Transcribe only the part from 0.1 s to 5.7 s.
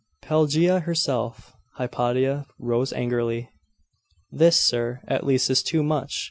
'Pelagia herself!' Hypatia rose angrily. 'This, sir, at least, is